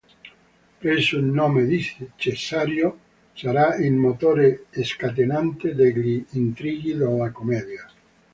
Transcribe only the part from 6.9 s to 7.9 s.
della commedia.